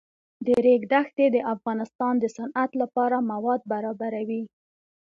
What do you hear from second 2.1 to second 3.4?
د صنعت لپاره